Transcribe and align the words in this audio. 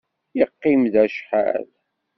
Yeqqim 0.37 0.81
da 0.93 1.01
acḥal. 1.05 1.65